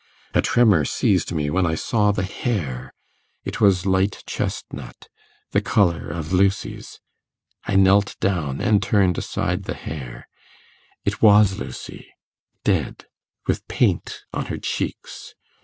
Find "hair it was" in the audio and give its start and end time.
2.23-3.85, 9.75-11.59